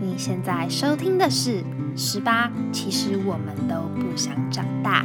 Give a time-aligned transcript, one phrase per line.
[0.00, 1.60] 你现在收听的是
[1.96, 5.04] 《十八》，其实我们都不想长大。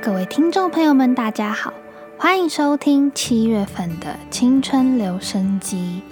[0.00, 1.74] 各位听众朋友们，大家好，
[2.16, 6.02] 欢迎收听七月份的青春留声机。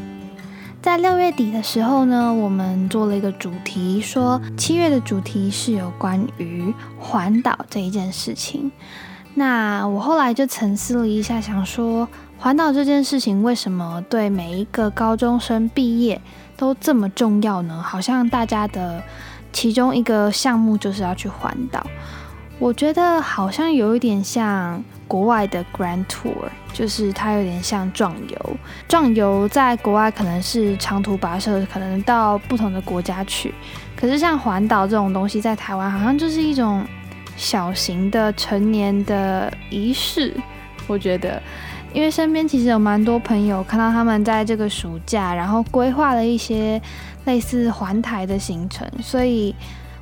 [0.80, 8.72] 在六月底的时候呢，我们做了一个主题，说七月的主题是有关于环岛这一件事情。
[9.34, 12.06] 那我后来就沉思了一下，想说
[12.42, 16.20] 环岛这件事情为什么对每一个高中生毕业
[16.56, 17.80] 都这么重要呢？
[17.80, 19.00] 好像大家的
[19.52, 21.86] 其中一个项目就是要去环岛。
[22.58, 28.56] 我觉得好像有一点像国外的 Grand Tour，就是它有点像壮游。
[28.88, 33.54] 壮游在国外可能是长途跋涉，可能到不同的国家去。
[33.94, 36.84] 可是像环岛这种东西，在台湾好像就是一种。
[37.34, 40.36] 小型的成年的仪式，
[40.86, 41.42] 我觉得，
[41.94, 46.80] 因为身边其实有蛮多朋友看到他们在这个暑假，然后规划了一些
[47.24, 49.54] 类似环台的行程，所以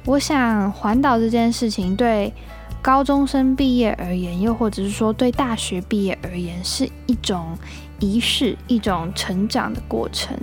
[0.05, 2.33] 我想环岛这件事情对
[2.81, 7.59] 高中生毕业而言，又或者是说对大学毕业而言，是一种
[7.99, 10.35] 仪式，一种成长的过程，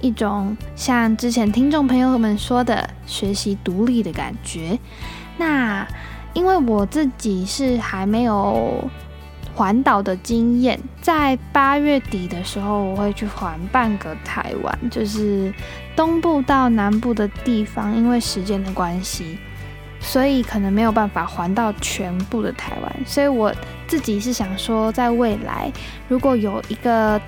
[0.00, 4.78] 一种像之前听众朋友们说的学习独立的感觉。
[5.38, 5.86] 那
[6.34, 8.84] 因为我自己是还没有
[9.58, 15.52] 环岛的经验，在八月底的时候，我会去环半个台湾，就是
[15.96, 17.92] 东部到南部的地方。
[17.96, 19.36] 因为时间的关系，
[19.98, 22.96] 所以可能没有办法环到全部的台湾。
[23.04, 23.52] 所以我
[23.88, 25.72] 自己是想说，在未来
[26.06, 27.20] 如果有一个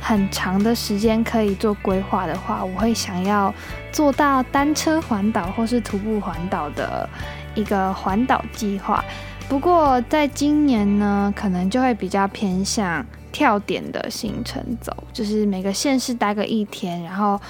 [0.00, 3.54] 很长的时间可以做规划的话，我会想要
[3.92, 7.08] 做到单车环岛或是徒步环岛的。
[7.54, 9.04] 一个环岛计划，
[9.48, 17.40] 不过在今年呢，可能就会比较偏向跳点的行程走，就是每个县市待个一天，然后，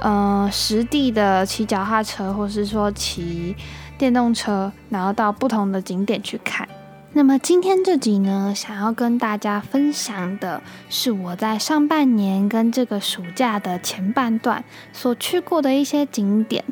[0.00, 3.54] 嗯，实地的骑脚踏车，或是说骑
[3.96, 6.68] 电动车，然后到不同的景点去看。
[7.12, 16.64] 那么今天这集呢，想要跟大家分享的是我在上半年跟这个暑假的前半段所去过的一些景点。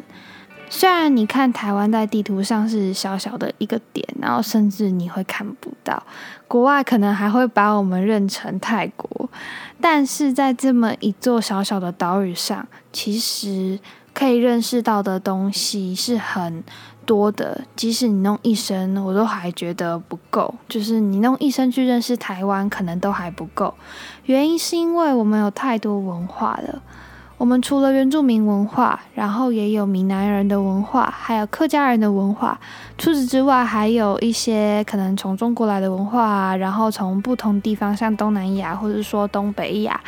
[0.70, 6.02] 虽然你看台湾在地图上是小小的一个点，然后甚至你会看不到，
[6.46, 9.28] 国外可能还会把我们认成泰国，
[9.80, 13.78] 但是在这么一座小小的岛屿上，其实
[14.12, 16.62] 可以认识到的东西是很
[17.06, 17.62] 多的。
[17.74, 20.54] 即使你弄一生，我都还觉得不够。
[20.68, 23.72] 就是你弄一生去认识台湾，可能都还不够。
[24.26, 26.82] 原因是因为我们有太多文化了。
[27.38, 32.58] 我们除了原住民文化，然后也有闽南人的文化，还有客家人的文化。
[32.98, 40.00] 除此之外，还有一些可能从中国来的文化啊，然后从不同地方，像东南亚或者说东北亚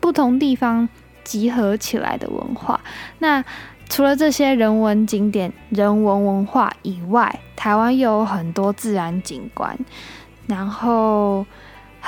[0.00, 0.88] 不同地方
[1.22, 2.80] 集合起来的文化。
[3.18, 3.44] 那
[3.90, 9.78] 除了这些人文景点、人文文化以外，台湾又有很多自然景观，
[10.46, 11.44] 然后。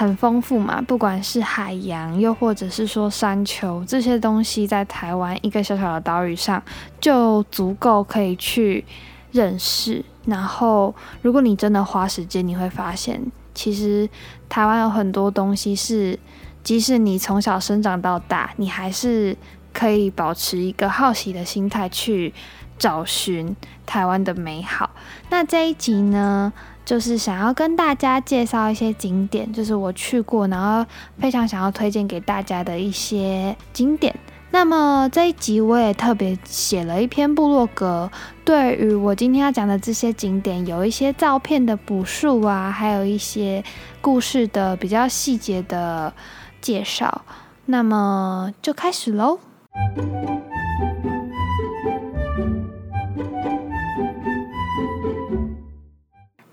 [0.01, 6.63] 很丰富嘛，不管是海洋，又或者是说山丘这些东西，在台湾一个小小的岛屿上
[6.99, 8.83] 就足够可以去
[9.31, 10.03] 认识。
[10.25, 13.21] 然后，如果你真的花时间，你会发现，
[13.55, 14.09] 其实
[14.49, 16.19] 台湾有很多东西是，
[16.65, 19.37] 即使你从小生长到大，你还是
[19.75, 22.33] 可以保持一个好奇的心态去
[22.79, 24.89] 找寻台湾的美好。
[25.29, 26.51] 那这一集呢？
[26.91, 30.85] 就是想要跟大家介绍一些景点，就是我去过，然后
[31.21, 34.13] 非常想要推荐给大家的一些景点。
[34.51, 38.11] 那么这一集我也特别写了一篇部落格，
[38.45, 43.63] 对于我今天要讲的这些景点，有一些照片的补述啊，还有一些
[44.01, 46.13] 故事的比较细节的
[46.61, 47.23] 介绍。
[47.67, 49.39] 那么就开始喽。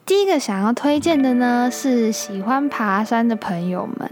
[0.07, 4.09] 第一个想要推荐的呢，是喜欢爬山的朋友们。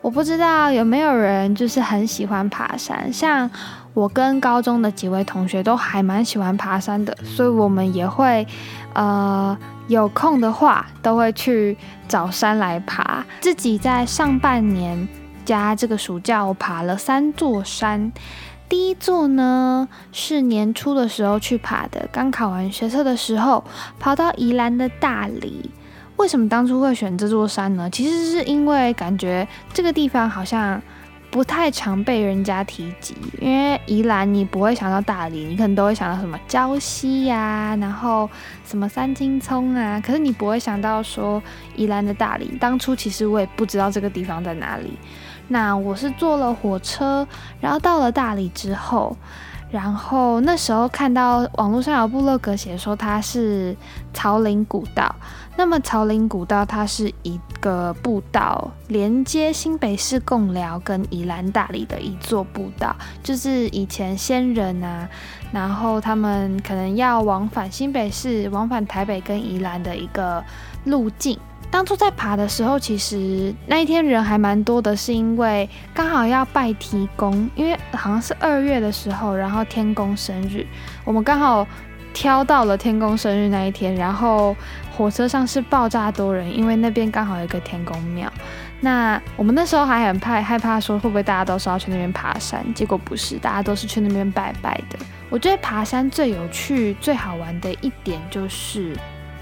[0.00, 3.50] 我不知道有没有人就是很喜欢爬山，像
[3.92, 8.46] 我跟高中的几位同学都还蛮喜欢爬山的，所以我们也会
[8.94, 9.54] 呃
[9.88, 11.76] 有空的话都会去
[12.08, 13.22] 找山来爬。
[13.42, 15.06] 自己在上半年
[15.44, 18.10] 加这个暑假，我爬了三座山。
[18.68, 23.62] 第一座呢是年初的时候去爬的，刚考完学测的时候，
[23.98, 25.70] 跑到宜兰的大理。
[26.16, 27.88] 为什么当初会选这座山呢？
[27.90, 30.80] 其实是因为感觉这个地方好像
[31.30, 38.28] 不太常被人家提及，因为宜兰你不会想到大理，你可能都会想到什么礁溪呀，然后
[38.64, 41.42] 什么三清葱啊，可是你不会想到说
[41.76, 42.56] 宜兰的大理。
[42.58, 44.94] 当初其实我也不知道这个地方在哪里。
[45.48, 47.26] 那我是坐了火车，
[47.60, 49.16] 然后到了大理之后。
[49.68, 53.76] 然后那时候看到网络上有部落格写说它是
[54.14, 55.12] 草岭古道，
[55.56, 62.94] 那么草岭古道它是一个步道，连接新北市贡寮跟宜兰大理的一座步道，
[63.24, 65.06] 就是以前先人啊，
[65.52, 70.42] 然后他们可能要往返新北市、往返台北跟宜兰的一个
[70.84, 71.36] 路径。
[71.76, 80.66] 当初在爬的时候，其实那一天人还蛮多的，是因为刚好要拜天公，因为好像是二月的时候，然后天公生日，
[81.04, 81.66] 我们刚好
[82.14, 84.56] 挑到了天公生日那一天，然后
[84.96, 88.32] 火车上是爆炸多人，因为那边刚好有一个天公庙。
[88.80, 94.98] 那我们那时候还很怕害怕说会不会大家都是要去那边爬山，结果不是，大家都是去那边拜拜的。
[95.28, 98.96] 我觉得爬山最有趣、最好玩的一点就是。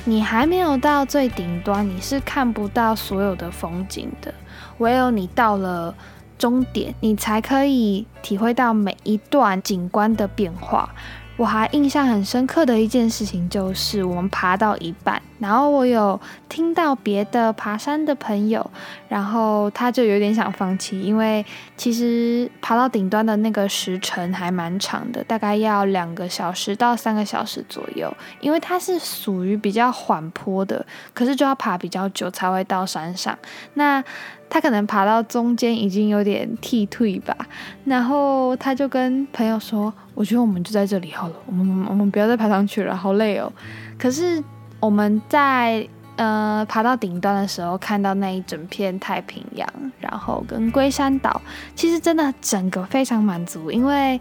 [0.07, 4.33] 你还没有到最顶端，你是看不到所有的风景的。
[4.79, 5.95] 唯有你到了
[6.37, 10.91] 终点，你才可以体会到每一段景观的变化。
[11.37, 16.19] 我还印象很深刻的一件事情，就是我们爬到一半，然后我有
[16.49, 18.71] 听到别的爬山的朋友，
[19.11, 21.45] 然后他就有点想放弃，因为
[21.77, 28.11] 其实爬到顶端的那个时程还蛮长的，大概要两个小时到三个小时左右，
[28.41, 30.83] 因为它是属于比较缓坡的，
[31.13, 33.39] 可是就要爬比较久才会到山上。
[33.75, 34.03] 那
[34.49, 37.37] 他可能爬到中间已经有点剃退吧，
[37.85, 43.53] 然后他就跟朋友说：“我觉得我们就在这里好了，我们我们不要再爬上去了，好累哦。”
[43.99, 44.43] 可是
[44.85, 49.67] 我们在呃爬到顶端的时候，看到那一整片太平洋，
[49.99, 51.41] 然后跟龟山岛，
[51.75, 54.21] 其实真的整个非常满足，因为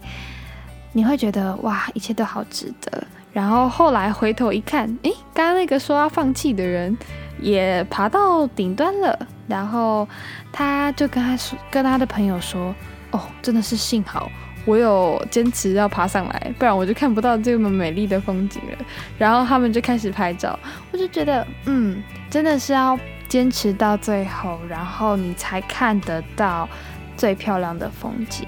[0.92, 3.04] 你会觉得哇，一切都好值得。
[3.32, 6.96] 然后后来回头一看，诶，刚刚那个说要放弃的人。
[7.40, 10.08] 也爬到顶端了，然后
[10.52, 12.72] 他就跟他说，跟他的朋友说
[13.10, 14.30] ：“哦，真的是幸好
[14.64, 18.78] 我有坚持要爬上来，不然我就看不到这么美丽的风景了。”
[19.18, 20.58] 然后他们就开始拍照，
[20.92, 26.68] 我就觉得，嗯，真的是要坚持到最后，然后你才看得到
[27.16, 28.46] 最漂亮的风景。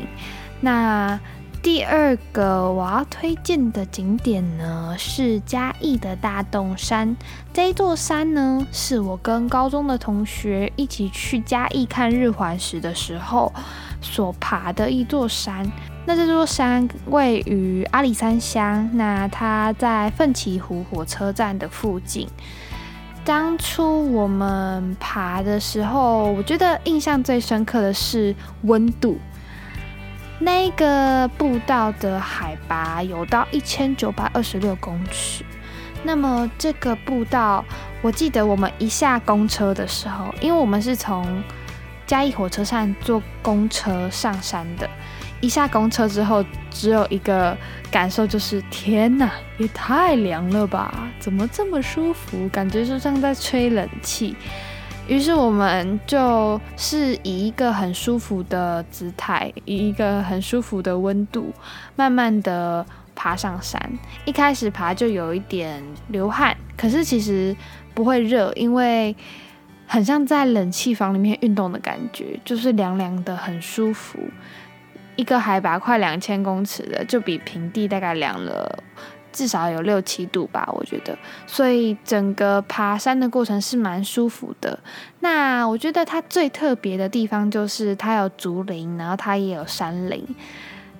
[0.60, 1.18] 那。
[1.62, 7.16] 第二个我要推荐的景点呢，是嘉义的大洞山。
[7.52, 13.52] 这一座山呢，是我跟高中的同学一起去嘉义看日环食的时候
[14.00, 15.68] 所爬的一座山。
[16.08, 22.28] 那这座山位于阿里山乡，那它在奋起湖火车站的附近。
[23.24, 28.32] 当初我们爬的时候，我觉得印象最深刻的是
[28.62, 29.18] 温度。
[30.38, 35.44] 那个步道的海拔有到一千九百二十六公尺。
[36.04, 37.64] 那么这个步道，
[38.00, 41.42] 我记得我们一下公车的时候，因为我们是从
[42.06, 44.88] 嘉义火车站坐公车上山的，
[45.40, 47.56] 一下公车之后，只有一个
[47.90, 51.08] 感受就是：天哪，也太凉了吧！
[51.18, 52.48] 怎么这么舒服？
[52.48, 54.34] 感觉就像在吹冷气。
[55.06, 61.52] 于是我们就是以一个很舒服的姿态，以一个很舒服的温度，
[61.94, 62.84] 慢慢的
[63.14, 63.80] 爬上山。
[64.24, 67.56] 一开始爬就有一点流汗，可是其实
[67.94, 69.14] 不会热，因为
[69.86, 74.18] 很像在冷气房里面运动的感觉，就是凉凉的，很舒服。
[75.16, 78.78] 一个海拔快两千公尺的，就比平地大概凉了。
[79.32, 81.14] 至少有六七度吧，我觉得，
[81.46, 84.78] 所以整个爬山的过程是蛮舒服的。
[85.20, 90.26] 那我觉得它最特别的地方就是它有竹林，然后它也有山林。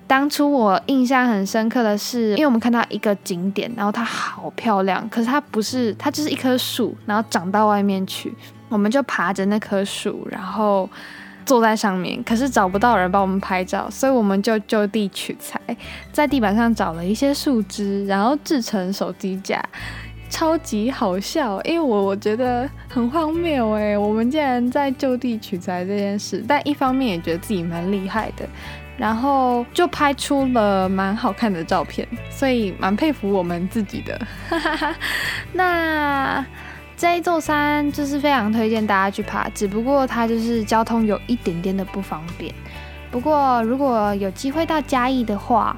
[0.05, 8.31] 当初我印象很深刻的是，因为我们看到一个景点，然后它好漂亮，可是它不是，它就是一棵树，然后长到外面去，
[8.69, 10.87] 我们就爬着那棵树，然后。
[11.47, 15.59] 坐在上面，可是找不到人帮我们拍照，所以我们就就地取材，
[16.11, 19.63] 在地板上找了一些树枝，然后制成手机架，
[20.29, 28.45] 超级好笑，因为我我觉得很荒谬哎，我们竟然在就地取材这件事，但一方面也觉得自己蛮厉害的，
[28.97, 34.19] 然后就拍出了蛮好看的照片，所以蛮佩服我们自己的，
[35.53, 36.45] 那。
[36.97, 42.51] 这一座山就是非常推荐大家去爬，只不过它就是交通有一点点的不方便。
[43.11, 45.77] 不过如果有机会到嘉义的话，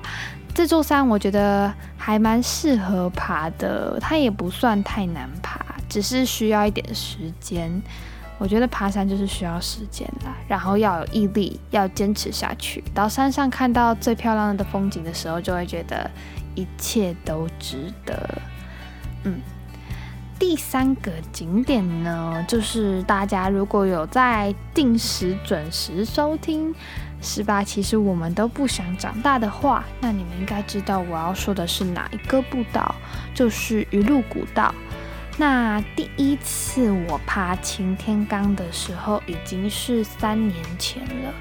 [0.55, 5.59] 这座山我觉得还蛮适合爬的，它也不算太难爬，
[5.89, 7.69] 只是需要一点时间。
[8.37, 12.81] 我觉得爬山就是需要时间啦，然后要有毅力，要坚持下去。
[12.93, 16.09] 到山上看到最漂亮的风景的时候，就会觉得
[16.55, 18.41] 一切都值得。
[19.25, 19.41] 嗯。
[20.39, 26.73] 第三个景点呢，就是大家如果有在定时准时收听
[27.21, 32.95] 《十八其实我们都不想长大》的话，那你们应该知道我要说的是哪一个步道，
[33.35, 34.73] 就是鱼路古道。
[35.37, 41.33] 那第一次我爬擎天岗的时候，已经是三年前了。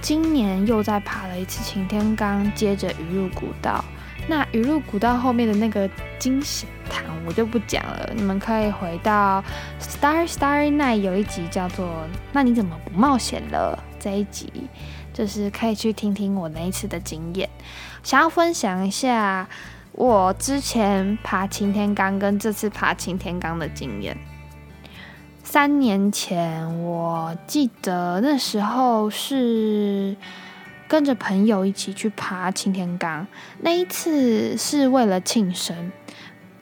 [0.00, 3.84] 今年又在爬了一次擎天岗，接着鱼路古道。
[4.34, 5.86] 那鱼路古道后面的那个
[6.18, 9.44] 惊险堂我就不讲了，你们可以回到
[9.78, 11.86] Star Star Night 有一集叫做
[12.32, 14.50] “那你怎么不冒险了”这一集，
[15.12, 17.46] 就是可以去听听我那一次的经验。
[18.02, 19.46] 想要分享一下
[19.92, 24.16] 我之前爬擎天岗跟这次爬擎天岗的经验。
[25.44, 30.16] 三年前我记得那时候是。
[30.92, 33.26] 跟着朋友一起去爬擎天岗，
[33.62, 35.90] 那一次是为了庆生，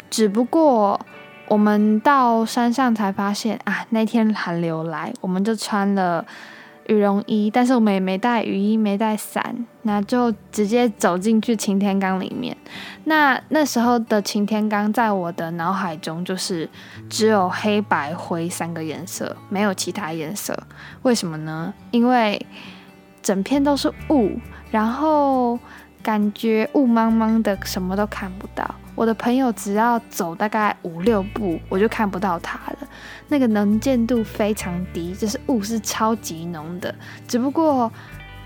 [0.08, 1.00] 只不过
[1.48, 6.24] 我们到山上才发现啊，那天寒流来，我们就穿了
[6.86, 12.56] 羽绒衣，但是我们也没带雨衣，没带伞，那就直接走进去擎天岗里面。
[13.06, 16.70] 那那时候的擎天岗在我的脑海中就是
[17.08, 20.56] 只有黑白灰三个颜色，没有其他颜色。
[21.02, 21.74] 为什么呢？
[21.90, 22.46] 因为
[23.22, 24.38] 整片都是雾，
[24.70, 25.58] 然后
[26.02, 28.74] 感觉雾茫茫的，什么都看不到。
[28.96, 32.78] 我的朋友只要走大概五六步，我就看不到他了。
[33.28, 36.94] 那个能见度非常低，就是雾是超级浓的。
[37.26, 37.90] 只不过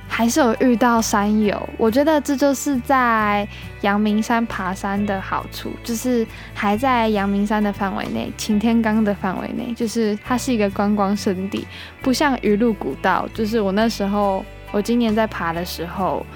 [0.07, 3.49] 还是有遇到山友，我觉得这就是在
[3.81, 11.67] 阳明山爬山的好处，就是还在阳明山的范围内，擎天岗的范围内，就是它是一个观光胜地，
[12.01, 14.45] 不像鱼路古道，就是我那时候。
[14.75, 16.27] 我今年在爬的时候，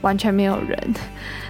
[0.00, 0.76] 完全没有人。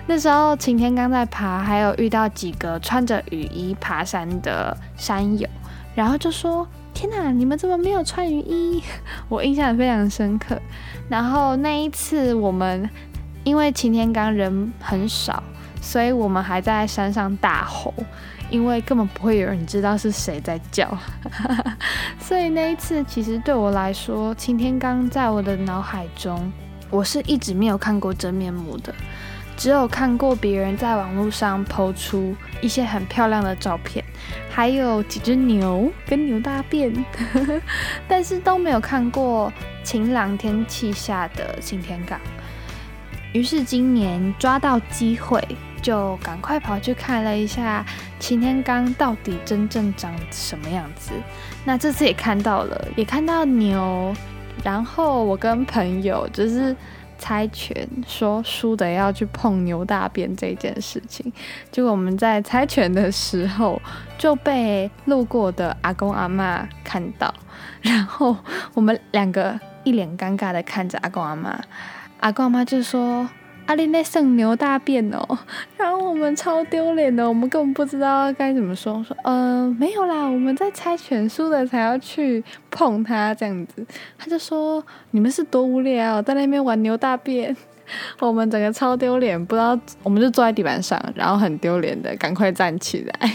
[0.07, 5.49] 那时候晴天刚在爬，还有遇到几个穿着雨衣爬山的山友，
[5.95, 8.83] 然后就说：“天哪，你们怎么没有穿雨衣？”
[9.31, 10.61] 我印象非常深刻。
[11.09, 12.91] 然后那一次我们
[13.43, 15.43] 因为晴天刚人很少，
[15.81, 17.95] 所以我们还在山上大吼。
[18.55, 20.97] 因为根本不会有人知道是谁在叫，
[22.21, 26.53] 所以那一次其实对我来说，擎天刚在我的脑海中，
[26.89, 28.95] 我是一直没有看过真面目的，
[29.57, 32.33] 只有看过别人在网络上抛出
[32.63, 34.05] 一些很漂亮的照片，
[34.49, 36.95] 还有几只牛跟牛大便，
[38.07, 42.21] 但是都没有看过晴朗天气下的擎天岗。
[43.33, 45.43] 于是今年抓到机会。
[45.85, 47.85] 就赶快跑去看了一下
[48.19, 51.13] 擎天刚到底真正长什么样子。
[51.63, 54.15] 那这次也看到了，也看到牛。
[54.63, 56.75] 然后我跟朋友就是
[57.19, 61.31] 猜拳，说输的要去碰牛大便这件事情。
[61.71, 63.79] 结果我们在猜拳的时候
[64.17, 67.35] 就被路过的阿公阿妈看到，
[67.83, 68.35] 然后
[68.73, 71.61] 我们两个一脸尴尬的看着阿公阿妈。
[72.21, 73.29] 阿公阿妈就说。
[73.67, 75.39] 阿玲在剩牛大便哦，
[75.79, 79.03] 然后我们超丢脸的，我们根本不知道该怎么说。
[79.03, 83.85] 说，呃，没有啦，我们在猜拳输的才要去碰他这样子。
[84.19, 87.57] 他就说，你们是多无聊，在那边玩牛大便。
[88.19, 93.31] 我们整个超丢脸，不知道，我们就坐在地板上，然后很丢脸的，赶快站起来。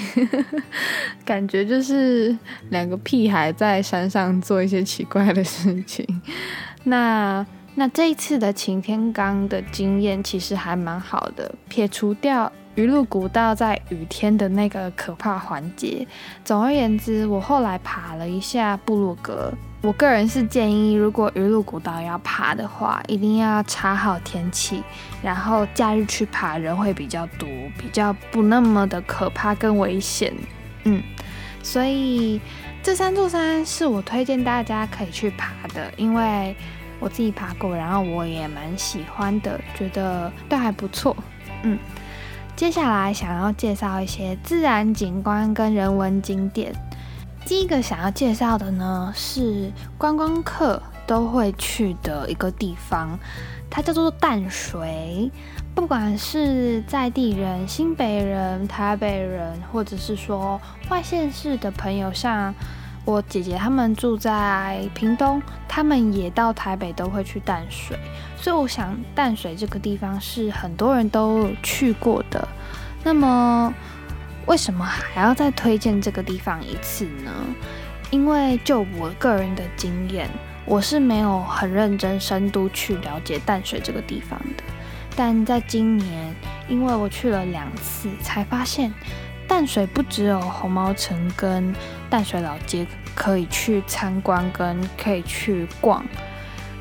[1.26, 2.36] 感觉就是
[2.70, 6.06] 两个屁孩在山上做一些奇怪的事情。
[6.84, 7.46] 那。
[7.80, 16.06] 那这一次的擎天岗的经验其实还蛮好的，撇除掉鱼路古道在雨天的那个可怕环节。
[16.44, 24.84] 总而言之，我后来爬了一下布洛格，我个人是建议，如果鱼路古道要爬的话，一定要查好天气，
[25.24, 30.34] 然后假日去爬人会比较多，比较不那么的可怕跟危险。
[30.84, 31.02] 嗯，
[31.64, 32.42] 所以
[32.84, 36.54] 这三座山是我推荐大家可以去爬的，因为。
[37.00, 41.15] 我自己爬过，然后我也蛮喜欢的，觉得都还不错。
[41.63, 41.79] 嗯，
[42.56, 46.74] 接下来想要介绍一些自然景观跟人文景点。
[47.46, 53.18] 第一个想要介绍的呢，是观光客都会去的一个地方，
[53.70, 55.32] 它叫做淡水。
[55.74, 62.53] 不管是在地人、新北人、台北人，或者是说外县市的朋友，像。
[63.10, 67.98] 我姐姐他们住在屏东，他们也到台北都会去淡水，
[68.38, 72.48] 所以我想淡水这个地方是很多人都去过的。
[73.04, 73.74] 那么
[74.46, 77.32] 为什么还要再推荐这个地方一次呢？
[78.12, 80.30] 因为就我个人的经验，
[80.63, 84.63] 我是没有很认真深度去了解淡水这个地方的。
[85.16, 86.36] 但在今年，
[86.68, 88.94] 因为我去了两次，才发现
[89.50, 91.75] 淡水不只有红毛城跟
[92.10, 96.06] 淡水老街可以去参观跟可以去逛，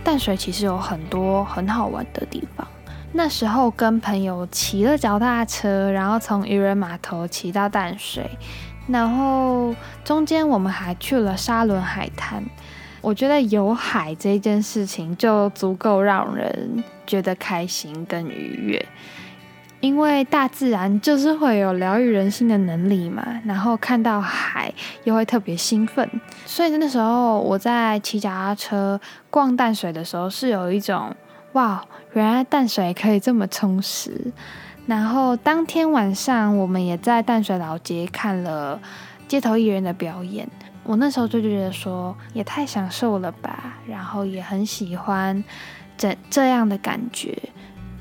[0.05, 2.69] 淡水其实有很多很好玩的地方。
[3.11, 8.31] 那时候跟朋友骑了脚踏车，然后从渔人码头骑到淡水，
[8.87, 12.45] 然后中间我们还去了沙仑海滩。
[13.01, 18.87] 我觉得有海这件事情就足够让人觉得开心跟愉悦，
[19.81, 23.25] 因为大自然就是会有疗愈人心的能力嘛。
[23.45, 24.73] 然后看到海
[25.05, 26.09] 又会特别兴奋，
[26.45, 31.15] 所以那时候我在骑脚踏车逛淡水的时候，是有一种
[31.53, 31.85] 哇。
[32.15, 34.33] 原来淡水可以这么充实，
[34.87, 38.81] 然后当天晚上我们也在淡水老街看了
[39.29, 40.49] 街头艺人的表演。
[40.85, 45.45] 我那时候就觉得说也太享受了吧，然后也很喜欢
[45.99, 47.39] 这这样的感觉，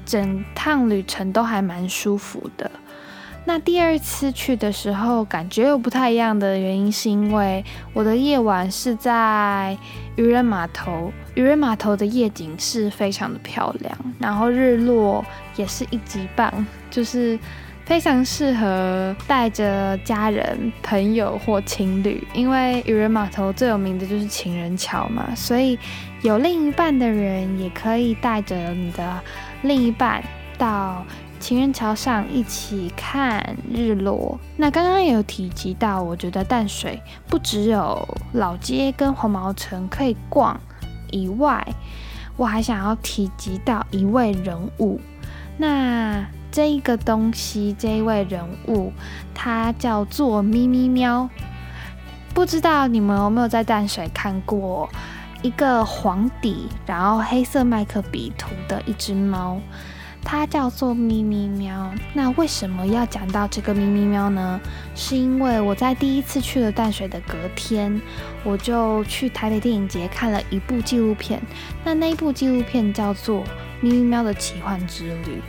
[0.08, 2.72] 整趟旅程都还蛮舒服的。
[3.46, 9.78] 那第二次去的时候，感觉又不太一样的原因，是因为我的夜晚是在
[10.18, 15.24] 渔人码头，渔人码头的夜景是非常的漂亮，然后日落
[15.56, 16.52] 也是一级棒，
[16.92, 17.40] 就是
[17.86, 25.80] 非常适合带着家人、朋友或情侣，因为渔人码头最有名的就是情人桥嘛，所以
[26.22, 29.24] 有另一半的人也可以带着你的
[29.62, 30.24] 另一半
[30.58, 31.04] 到。
[31.40, 34.40] 情人桥上一起看日落。
[34.58, 40.60] 那刚刚也有提及到，我觉得淡水不只有老街跟红毛城可以逛
[41.12, 41.66] 以外，
[42.38, 45.00] 我还想要提及到一位人物。
[45.58, 48.92] 那这一个东西，这一位人物，
[49.36, 51.30] 他叫做咪咪喵。
[52.34, 54.90] 不知道你们有没有在淡水看过
[55.42, 59.60] 一个黄底，然后黑色麦克笔图的一只猫？
[60.24, 61.90] 它叫做咪咪喵。
[62.14, 64.60] 那为什么要讲到这个咪咪喵呢？
[64.94, 68.02] 是因为我在第一次去了淡水的隔天，
[68.44, 71.42] 我就去台北电影节看了一部纪录片。
[71.86, 73.42] 那那一部纪录片叫做
[73.80, 75.42] 《咪咪喵的奇幻之旅》。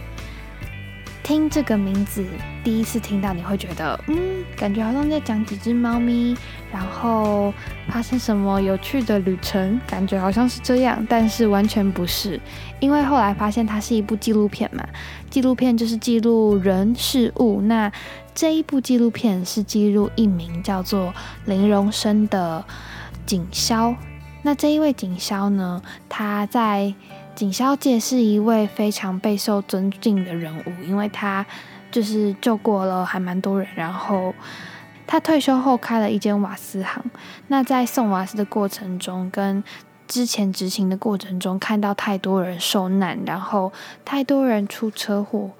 [1.29, 2.25] 听这个名字，
[2.65, 4.17] 第一次听到你会觉得，嗯，
[4.57, 6.35] 感觉好像在讲几只猫咪，
[6.73, 7.53] 然后
[7.87, 12.41] 发生什么有趣的旅程，感觉好像是这样，但是完全不是，
[12.81, 14.83] 因为后来发现它是一部纪录片嘛，
[15.29, 17.93] 纪录片就是记录人事物，那
[18.35, 21.13] 这一部纪录片是记录一名叫做
[21.45, 22.65] 林荣生的
[23.27, 23.95] 警消，
[24.41, 26.95] 那这一位警消呢，他在。
[27.39, 31.47] 警消界是一位非常备受尊敬的人物，因为他
[31.89, 33.69] 就是救过了还蛮多人。
[33.77, 34.35] 然后
[35.07, 37.01] 他退休后开了一间瓦斯行。
[37.47, 39.63] 那在送瓦斯的过程中，跟
[40.09, 43.73] 之前执勤的过程中，看到太多人受难，然后
[44.05, 45.53] 太多人出车祸。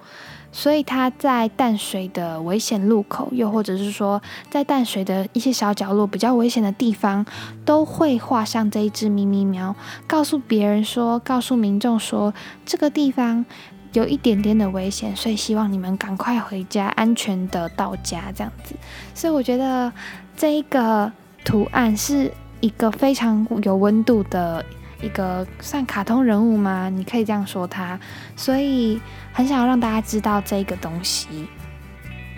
[0.51, 7.25] 所以他在淡水的危险路口，又或者是说在淡水的一些小角落比较危险的地方，
[7.65, 12.33] 都会画上这一只咪咪喵，告诉别人说，告诉民众说，
[12.65, 13.45] 这个地方
[13.93, 18.75] 有一点点的危险，所以希望你们赶快回家，安全的到家这样子。
[19.15, 19.93] 所以我觉得
[20.37, 21.13] 这一个
[21.45, 24.65] 图案是一个非常有温度的。
[25.01, 26.89] 一个算卡通人物吗？
[26.89, 27.99] 你可以这样说他，
[28.37, 29.01] 所以
[29.33, 31.47] 很想要让大家知道这个东西。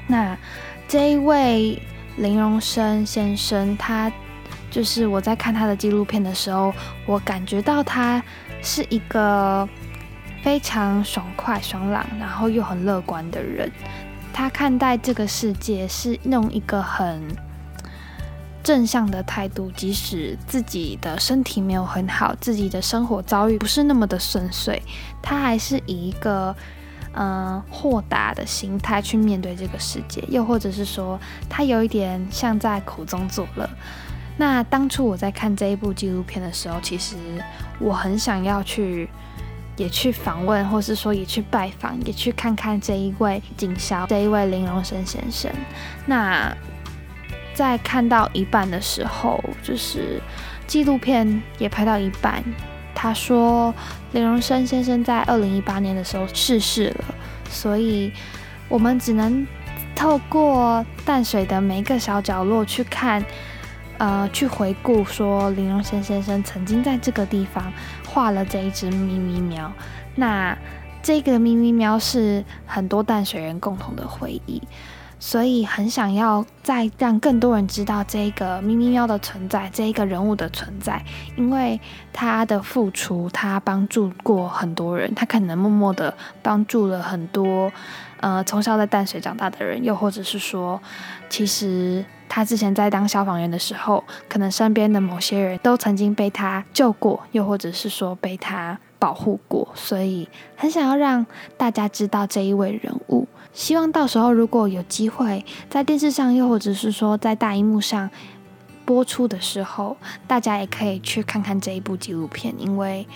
[0.07, 0.37] 那
[0.87, 1.81] 这一位
[2.17, 4.13] 林荣生先生，他
[4.71, 6.73] 就是我在看他的纪录片的时候，
[7.07, 8.23] 我感觉到他
[8.63, 9.69] 是一个
[10.43, 13.71] 非常爽快、爽朗，然后又很乐观的人。
[14.33, 17.23] 他看待这个世界是用一个很。
[18.63, 24.81] 正向的态度，即使自己的身体没有很好，自己的生活遭遇不是那么的顺遂，
[25.23, 26.55] 他还是以一个
[27.15, 30.23] 嗯豁达的心态去面对这个世界。
[30.29, 31.19] 又或者是说，
[31.49, 33.69] 他有一点像在苦中作乐。
[34.37, 37.17] 那当初我在看这一部纪录片的时候，其实
[37.79, 39.09] 我很想要去，
[39.77, 45.51] 也去访问，或是说也去拜访，也去看看这一位警校，这一位林荣生先生。
[46.07, 46.55] 那。
[47.61, 50.19] 在看到一半的时候，就是
[50.67, 52.43] 纪录片也拍到一半。
[52.95, 53.75] 他说，
[54.13, 57.15] 林荣生先生在二零一八年的时候逝世了，
[57.51, 58.11] 所以
[58.67, 59.47] 我们只能
[59.95, 63.23] 透过淡水的每一个小角落去看，
[63.99, 67.71] 呃，去回顾说林荣生先生曾经在这个地方
[68.09, 69.71] 画了这一只咪咪喵。
[70.15, 70.57] 那
[71.03, 74.63] 这个咪咪喵是很多淡水人共同的回忆。
[75.23, 81.05] 所以很想要再让更多人知道这个咪咪喵的存在，这一个人物的存在，
[81.37, 81.79] 因为
[82.11, 87.71] 他的付出，他帮助过很多人，他可能默默的帮助了很多，
[88.21, 90.81] 呃，从小在淡水长大的人，又或者是说，
[91.29, 101.27] 其实他之前在当消防员的时候，可能身边的某些人都曾经被他救过，又或者是说被他保护过，所以很想要让
[101.59, 103.29] 大家知道这一位人物。
[103.53, 108.09] 希望到时候如果有机会在电视上，又或者是说在大荧幕上
[108.85, 113.07] 播出的时候，大家也可以去看看这一部纪录片，因为，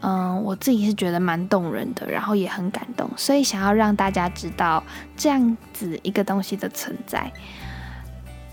[0.00, 4.82] 嗯，我自己是觉得蛮动人的，然后也很感动，所以想要让大家知道
[5.16, 7.30] 这样子一个东西的存在。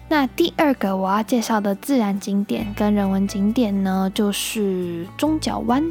[0.09, 5.83] 那第二个我要介绍的自然景点跟人文景点呢，就是中角湾。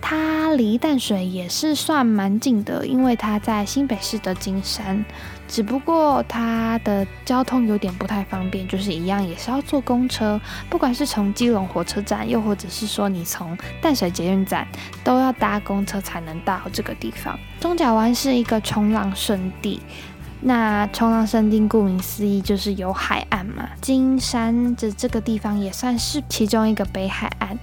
[0.00, 5.04] 它离淡水也是算蛮近的，因为它在新北市的金山，
[5.46, 14.66] 只不过它的交通有点不太方便，就是一样也是要坐公车，不管是从基隆火车站，又或者是说你从淡水捷运站，
[15.04, 17.38] 都要搭公车才能到这个地方。
[17.60, 19.80] 中角湾是一个冲浪圣地，
[20.40, 27.58] 那冲浪圣地顾名思义就是有海岸嘛，金山的这个地方也算是其中一个北海岸。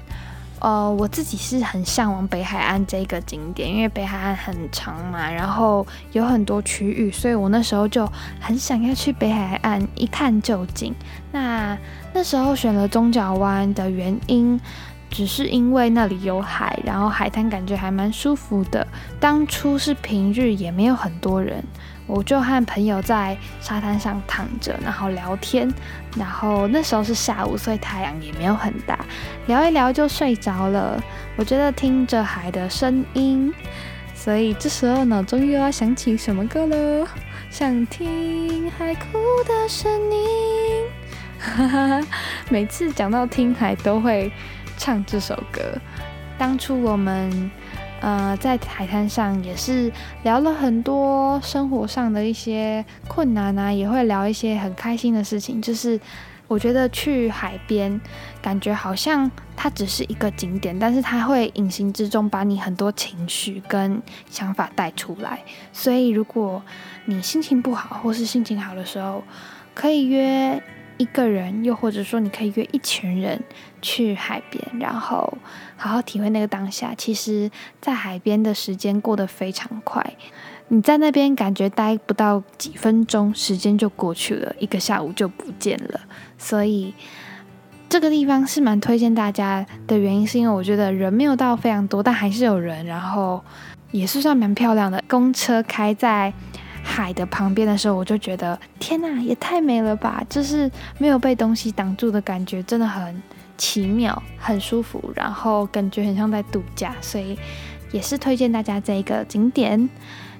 [0.59, 10.95] 呃，我自己是很向往北海岸这个景点，因为北海岸很长嘛，然后有很多区域，所以我那时候就很想要去北海岸一探究竟。
[11.31, 11.77] 那
[12.13, 14.59] 那时候选了中角湾的原因，
[15.09, 18.87] 只是因为那里有海，然后海滩感觉还蛮舒服的。
[19.19, 21.63] 当初是平日，也没有很多人。
[22.07, 25.67] 我就和朋友在沙滩上躺着，然后聊天，
[26.15, 28.99] 然后那时候是下午，所以太阳也没有很大，
[29.47, 31.01] 聊一聊就睡着了。
[31.35, 33.51] 我觉得听着海的声音，
[34.13, 37.07] 所以这时候脑中又要想起什么歌了？
[37.49, 40.85] 想听海哭的声音。
[42.49, 44.31] 每次讲到听海都会
[44.77, 45.61] 唱这首歌。
[46.37, 47.49] 当初我们。
[48.05, 49.91] 呃，在海滩上也是
[50.21, 55.59] 聊了很多生活上的一些困难啊，也会聊一些很开心的事情。
[55.59, 55.99] 就是
[56.47, 57.99] 我觉得去海边，
[58.43, 65.39] 感觉好像它只是一个景点，但是它会隐形之中把你很多情绪跟想法带出来。
[65.73, 66.61] 所以如果
[67.05, 69.23] 你心情不好或是心情好的时候，
[69.73, 70.61] 可以约。
[70.97, 73.41] 一个人，又或者说你可以约一群人
[73.81, 75.37] 去海边，然后
[75.75, 76.93] 好好体会那个当下。
[76.97, 80.15] 其实，在海边的时间过得非常快，
[80.69, 85.99] 你在那边感觉待不到几分钟，时间就过去了，一个下午就不见了。
[86.37, 86.93] 所以，
[87.89, 93.43] 这个地方是蛮推荐大家的原因，是因为我觉得人没有到非常多，但还是有人，然后
[93.91, 95.03] 也是算蛮漂亮的。
[95.07, 96.33] 公车开在。
[96.87, 100.23] 海的旁边的时候，我就觉得天哪，也太美了吧！
[100.29, 103.21] 就是没有被东西挡住的感觉，真的很
[103.57, 107.37] 奇妙，很舒服，然后感觉很像在度假，所以
[107.91, 109.89] 也是推荐大家这一个景点。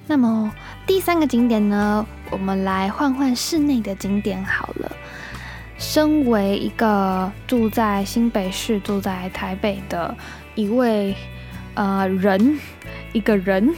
[0.06, 0.50] 那么
[0.86, 4.92] 第三个景点呢，我们来换换室内的景点好了。
[5.78, 10.16] 身为一个住在新北市、住在台北的
[10.54, 11.14] 一位
[11.74, 12.58] 呃人，
[13.12, 13.74] 一个人。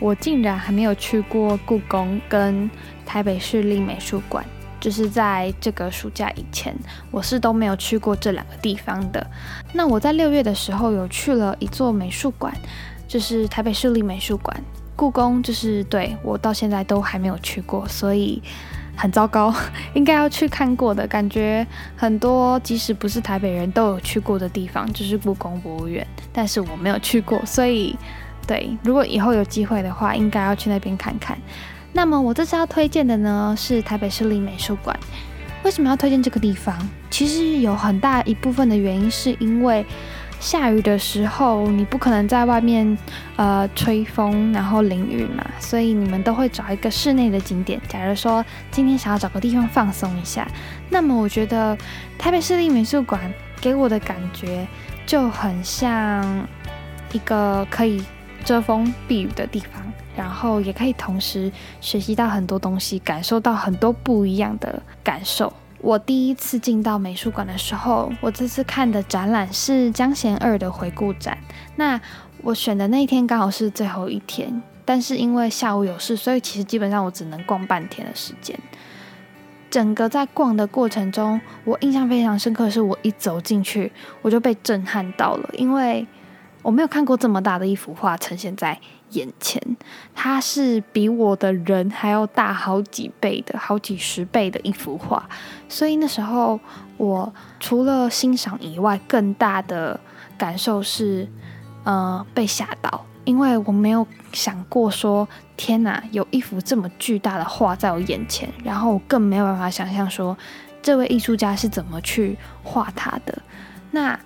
[0.00, 2.68] 我竟然还没有去过故宫跟
[3.06, 4.44] 台北市立美术馆，
[4.80, 6.74] 就是在这个暑假以前，
[7.10, 9.26] 我是都没有去过这两个地方的。
[9.72, 12.52] 那我在六月的时候有去了一座美术馆，
[13.08, 14.54] 就是台北市立美术馆。
[14.96, 18.42] 故宫就是对我到现在都还没有去过，所以
[18.96, 19.54] 很糟糕，
[19.94, 21.66] 应该要去看过的感觉。
[21.96, 27.96] 很多即使不是台北人都有去过的地方，就是故宫博物院，但是我没有去过，所以。
[28.46, 31.36] 对，如果以后有机会的话，应该要去那边看看。
[31.92, 34.98] 那么我这次要推荐的呢，是台北市立美术馆。
[35.62, 36.76] 为什么要推荐这个地方？
[37.08, 39.86] 其实有很大一部分的原因，是因为
[40.38, 42.98] 下雨的时候，你不可能在外面
[43.36, 47.80] 呃吹风，然后淋雨嘛，所以你们都会找一个室内的景点。
[47.88, 50.46] 假如说今天想要找个地方放松一下，
[50.90, 51.78] 那么我觉得
[52.18, 54.66] 台北市立美术馆给我的感觉
[55.06, 56.46] 就很像
[57.12, 58.04] 一个可以。
[58.44, 59.82] 遮风避雨的地方，
[60.14, 65.52] 然后也可以同时学习到很多东西，感受到很多不一样的感受。
[65.80, 71.36] 我第一次进到美术馆的时候，我这次看的展览是江贤二的回顾展。
[71.76, 72.00] 那
[72.42, 78.58] 我选的那一天刚好是最后一天，但是因为下午有事，所以其实基本上我只能逛半天的时间。
[79.70, 83.90] 整个在逛的过程中，我印象非常深刻，是我一走进去
[84.22, 86.06] 我就被震撼到了，因为。
[86.64, 89.62] 我没有看过这么大的一幅画呈现在眼前，
[90.14, 95.28] 它是比我的人还要大好几倍的、好几十倍的一幅画。
[95.68, 96.58] 所以那时候
[96.96, 100.00] 我除了欣赏以外，更大的
[100.38, 101.28] 感受是，
[101.84, 110.34] 呃，被吓到，因为我没有想过说，天哪，有一幅这么巨大的画在我眼前，然后我更没有办法想象说，
[110.82, 113.36] 这位艺术家是怎么去画它的。
[113.90, 114.18] 那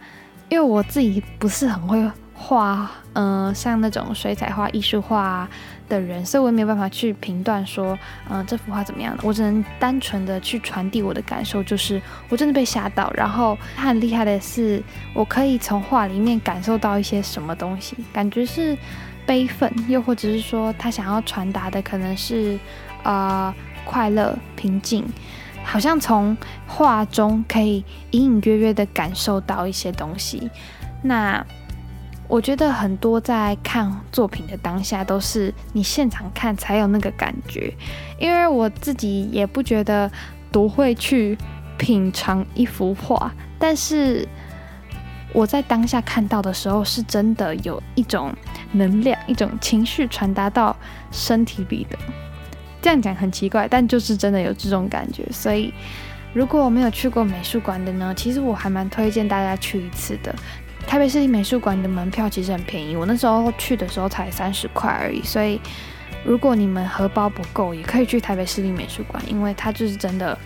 [0.49, 5.49] 因为我自己不是很会画，嗯，像那种水彩画、艺术画
[5.89, 7.99] 的人，所以我也没有办法去评断说，
[8.31, 9.23] 嗯，这幅画怎么样的。
[9.27, 13.13] 我只能单纯的去传递我的感受，就是我真的被吓到。
[13.15, 14.81] 然后他很厉害的是，
[15.13, 18.79] 我可以从画里面感受到一些什么东西，感觉是
[19.27, 22.57] 悲愤，又或者是说他想要传达的可能是
[23.03, 23.53] 啊
[23.85, 25.05] 快乐、平静。
[25.65, 26.35] 好像从
[26.67, 30.49] 画中可以隐隐约约的感受到一些东西。
[31.03, 31.45] 那
[32.29, 37.73] 我觉得很多在看作品的当下，都是你现场看才有那个感觉。
[38.21, 40.11] 因为我自己也不觉得
[40.53, 41.37] 多会去
[41.79, 44.29] 品尝一幅画，但是
[45.33, 48.31] 我在当下看到的时候，是真的有一种
[48.73, 50.77] 能量、一种情绪传达到
[51.11, 51.99] 身体里的。
[52.83, 55.27] 这样讲很奇怪，但就是真的有这种感觉。
[55.33, 55.73] 所以，
[56.35, 60.35] 如果没有去过美术馆的呢，其实我还蛮推荐大家去一次的。
[60.89, 65.23] 台北市立美术馆的门票其实很便宜，我那时候去的时候才三十块而已。
[65.23, 65.61] 所以，
[66.25, 70.37] 如果你们荷包不够，也可以去台北市立美术馆，因为它就是真的。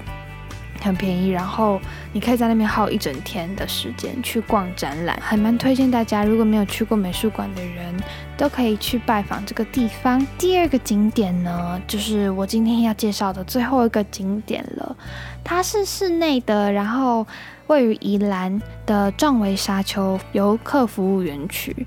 [0.82, 1.80] 很便宜，然后
[2.12, 6.24] 你可以在那边耗一整天的时间去逛展览，还蛮推荐大家。
[6.24, 7.94] 如果没有去过美术馆的人，
[8.36, 10.24] 都可以去拜访这个地方。
[10.36, 14.96] 第二个景点呢，就是我今天要介绍的最后一个景点了。
[15.44, 17.26] 它是室内的，然后
[17.66, 21.86] 位于宜兰的壮维沙丘游客服务园区。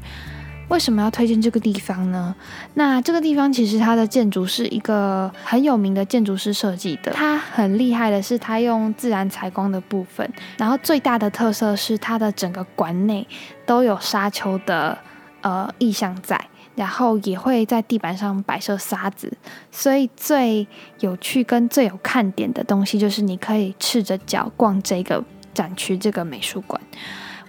[0.68, 2.36] 为什么要推荐这个地方呢？
[2.74, 13.26] 那这个地方其实它的建筑是一个很有名的建筑师设计的，它很厉害的是它用自然采光的部分，然后最大的特色是它的整个馆内
[13.66, 14.98] 都有沙丘的
[15.42, 16.40] 呃意象在，
[16.76, 19.32] 然后也会在地板上摆设沙子，
[19.72, 20.68] 所以最
[21.00, 25.24] 有趣跟最有看点的东西就是你可以赤着脚逛这个
[25.54, 26.82] 展区这个美术馆。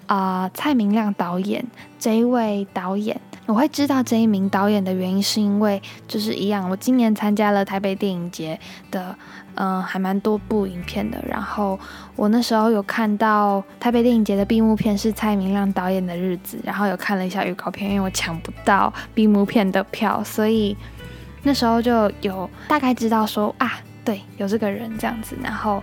[0.07, 1.65] 啊，蔡明亮导演
[1.99, 8.59] 这一位导演，我会知道这一名导演的原因，是因为就是一样，我今年参加了台北电影节
[8.91, 9.17] 的，
[9.57, 11.23] 嗯，还蛮多部影片的。
[11.29, 11.79] 然后
[12.15, 20.77] 我那时候有看到台北电影节的闭幕片是蔡明亮导演的日子，然后有看了一下预告片，因为我抢不到闭幕片的票，所以
[21.43, 25.83] 那时候就有大概知道说啊，对，有这个人这样子，然后。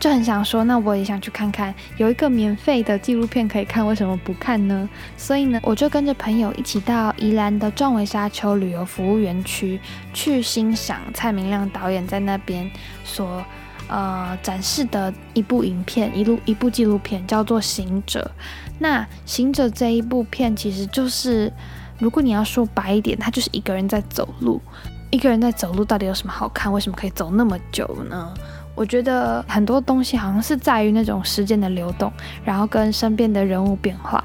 [0.00, 4.88] 就很想说，那我也想去看看，有一个免费的纪录片可以看，为什么不看呢？
[5.16, 9.80] 所以呢，我就跟着朋友一起到宜兰的壮维沙丘旅游服务园区
[10.14, 12.70] 去欣赏蔡明亮导演在那边
[13.02, 13.44] 所
[13.88, 18.30] 呃展示的一部影片，一路一部纪录片，叫做《行者》。
[18.78, 21.52] 那《行者》这一部片其实就是，
[21.98, 24.62] 如果你要说白一点，他就是一个人在走路，
[25.10, 26.72] 一个人在走路，到底有什么好看？
[26.72, 28.32] 为什么可以走那么久呢？
[28.78, 32.12] 我觉得很多东西好像是在于那种时间的流动，
[32.44, 34.22] 然后跟身边的人物变化。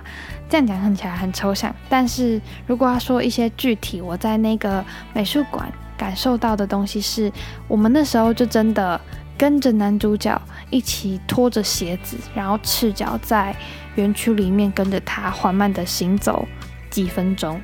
[0.48, 7.32] 这样讲看起来很抽象，但是如果要说一些具体，我在那个美术馆感受到的东西，是
[7.68, 9.02] 我们那时候就真的
[9.36, 10.40] 跟着男主角
[10.70, 13.56] 一起拖着鞋子，然后赤脚在
[13.96, 16.48] 园区里面跟着他缓慢的行走
[16.92, 17.60] 几分钟，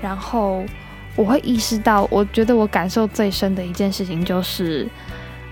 [0.00, 0.64] 然后
[1.16, 4.88] 我会意识到，我觉得我感受最深的一件事情就是。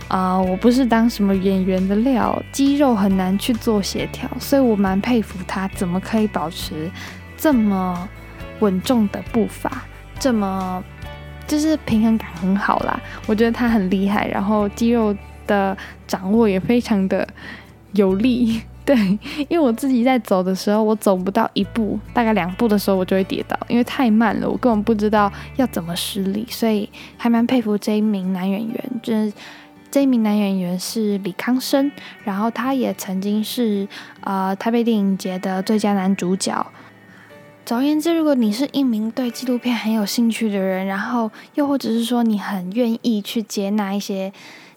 [0.09, 6.89] 啊，我不是当什么演员的料，肌肉很难去做协调，所以我蛮佩服他，怎么可以保持
[7.37, 8.09] 这么
[8.61, 9.83] 稳重的步伐，
[10.21, 10.83] 这么
[11.45, 13.01] 就是平衡感很好啦。
[13.27, 15.13] 我觉得他很厉害，然后肌肉
[15.45, 17.27] 的掌握也非常的
[17.93, 18.63] 有力。
[18.87, 18.97] 对，
[19.49, 29.33] 因为我自己在走的时候，我走不到一步，大概两步的时候我就会跌倒，因为太慢了，我根本不知道要怎么施力，所以还蛮佩服这一名男演员，就是。
[29.91, 31.91] 这一名男演员是李康生，
[32.25, 33.89] 然后他也曾经是
[34.21, 36.67] 呃台北电影节的最佳男主角。
[37.65, 44.33] 总而言之，如果你是一名对纪录片很有兴趣的人，然后又或者是说你很愿意去接纳一些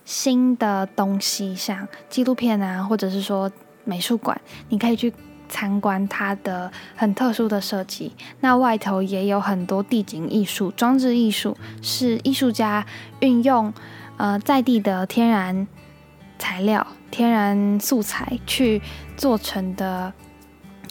[0.05, 3.51] 新的东西，像纪录片啊，或者是说
[3.83, 5.13] 美术馆，你可以去
[5.47, 8.11] 参观它的很特殊的设计。
[8.39, 12.85] 那外头也有很多地景艺术、装置艺术，是艺术家
[13.19, 13.71] 运用。
[14.19, 15.65] 呃，在地的天然
[16.37, 18.81] 材料、天然素材去
[19.15, 20.11] 做成的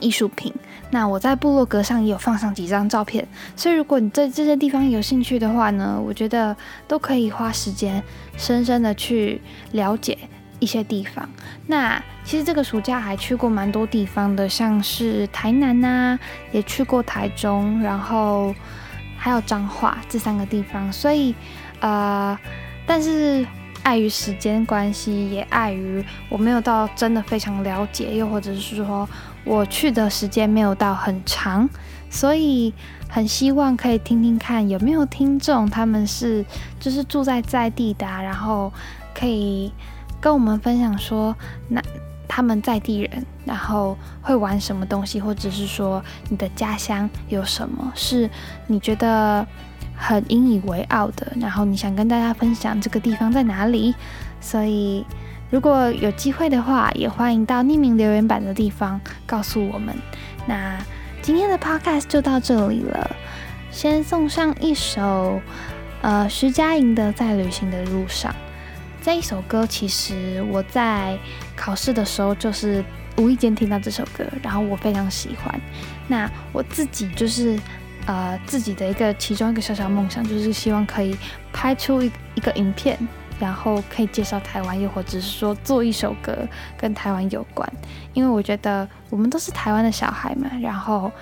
[0.01, 0.51] 艺术品。
[0.91, 8.03] 那我在部落格上也有放上几张照片，所以如果你对这些地方有兴趣的话呢，我觉得都可以花时间
[8.39, 10.17] 深深的去了解
[10.59, 11.29] 一些地方。
[11.67, 16.19] 那其实这个暑假还去过蛮多地方的，像是台南呐，
[16.51, 18.55] 也去过台中，然后
[19.19, 20.91] 还有彰化这三个地方。
[20.91, 21.35] 所以，
[21.81, 22.39] 呃，
[22.89, 23.47] 但是
[23.85, 29.09] 碍于时间关系，也碍于我没有到真的非常了解，又或者是说。
[29.45, 31.67] 我去的时间没有到很长，
[32.11, 32.75] 所以
[33.09, 36.45] 很希望可以听听看有没有听众，他们是
[36.79, 38.71] 就是住在在地的，然后
[39.15, 39.73] 可以
[40.21, 41.35] 跟我们分享说，
[41.69, 41.83] 那
[42.27, 48.29] 他们在地人，然后会玩什么东西，或者是说你的家乡有什么是
[48.67, 49.47] 你觉得
[49.99, 53.95] 很引以为傲的，然后你想跟大家分享这个地方在哪里，
[54.41, 55.05] 所以。
[55.51, 59.97] 如果有机会的话，也欢迎到匿名留言板的地方告诉我们。
[60.47, 60.79] 那
[61.23, 63.17] 今天的 podcast 就到这里了，
[63.71, 65.41] 先送上一首
[66.03, 68.31] 呃徐佳莹的《在旅行的路上》
[69.01, 69.67] 这一首歌。
[69.67, 71.19] 其实我在
[71.57, 72.85] 考试的时候就是
[73.17, 75.59] 无意间听到这首歌，然后我非常喜欢。
[76.09, 77.59] 那我自己就是
[78.09, 81.17] 呃自己的一个其中一个小小梦想，就是希望可以
[81.53, 82.99] 拍出一一个影片。
[83.41, 86.37] 然后可以介绍台湾，又或者是说做一首歌
[86.77, 87.73] 跟台湾有关，
[88.13, 90.51] 因为我觉得我们都是台湾的小孩嘛。
[90.61, 91.13] 然后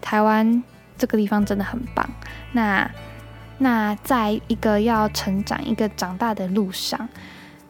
[0.00, 0.64] 台湾
[0.96, 2.08] 这个地方真的很棒。
[2.52, 2.90] 那
[3.58, 7.06] 那在一个要成长、一个长大的路上，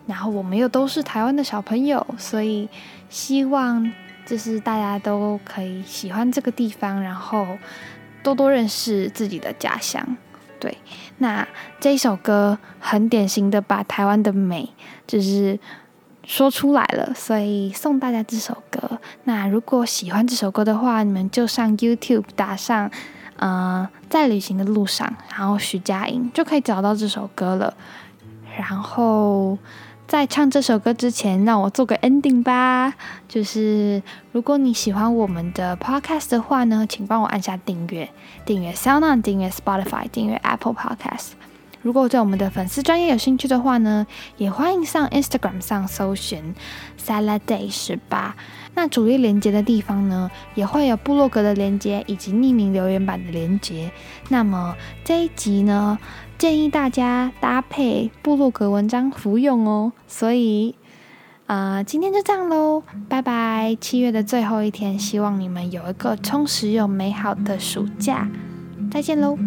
[0.06, 2.68] 然后我们又都是台湾的小朋友，所以
[3.10, 3.92] 希望
[4.24, 7.58] 就是大家都可以喜欢这个地方，然后
[8.26, 10.16] 多多认识自己的家乡。
[10.58, 10.76] 对，
[11.18, 11.46] 那
[11.78, 14.68] 这一首歌很典型的把台湾的美
[15.06, 15.56] 就是
[16.24, 18.98] 说出来了，所以送大家这首歌。
[19.24, 22.90] 那如果喜欢这首歌的话，你们就上 YouTube 打上
[23.38, 27.72] “呃在旅行的路上”，然后徐佳莹就可以找到这首歌了。
[28.58, 29.56] 然后。
[30.06, 32.94] 在唱这首歌之前，让我做个 ending 吧。
[33.28, 38.08] 就是如果你喜欢我们的 podcast 的话呢，请帮我按下订阅，
[38.44, 41.30] 订阅 SoundOn，订阅 Spotify，订阅 Apple Podcast。
[41.82, 46.54] 如果对我们的粉丝专业有兴趣的话呢，也欢迎上 Instagram 上搜寻
[47.04, 48.36] Salad Day 十八。
[48.74, 53.90] 那主页连接的地方呢，也会有部落格的连接以及匿名留言板的连接。
[54.28, 55.98] 那么这一集呢？
[56.38, 59.92] 建议大家搭配部落格文章服用哦。
[60.06, 60.74] 所以，
[61.46, 63.76] 啊，今天就这样喽，拜拜！
[63.80, 68.28] 七月的最后一天，希望你们有一个充实又美好的暑假，
[68.90, 69.38] 再见喽。